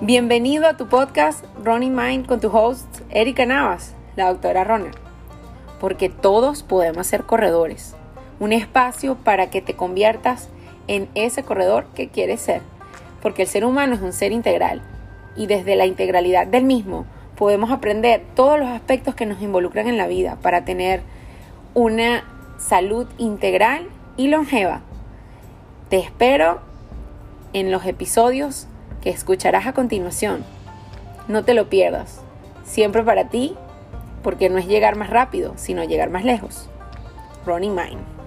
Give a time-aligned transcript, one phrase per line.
[0.00, 4.90] Bienvenido a tu podcast Running Mind con tu host Erika Navas, la doctora Runner.
[5.78, 7.94] Porque todos podemos ser corredores.
[8.40, 10.48] Un espacio para que te conviertas
[10.88, 12.60] en ese corredor que quieres ser.
[13.22, 14.82] Porque el ser humano es un ser integral
[15.36, 17.06] y desde la integralidad del mismo
[17.36, 21.02] podemos aprender todos los aspectos que nos involucran en la vida para tener
[21.72, 22.24] una
[22.58, 23.86] salud integral
[24.16, 24.80] y longeva.
[25.88, 26.60] Te espero
[27.52, 28.66] en los episodios
[29.04, 30.44] que escucharás a continuación.
[31.28, 32.22] No te lo pierdas.
[32.64, 33.54] Siempre para ti,
[34.22, 36.70] porque no es llegar más rápido, sino llegar más lejos.
[37.44, 38.23] Running Mind.